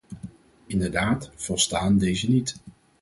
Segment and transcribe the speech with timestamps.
[0.67, 2.55] Inderdaad volstaan deze niet.